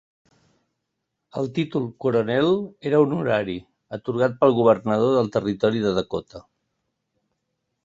El 1.41 1.49
títol 1.57 1.85
"coronel" 2.05 2.49
era 2.91 3.03
honorari, 3.05 3.59
atorgat 3.99 4.41
pel 4.41 4.57
governador 4.63 5.15
del 5.19 5.33
territori 5.39 5.87
de 5.87 5.95
Dakota. 6.01 6.45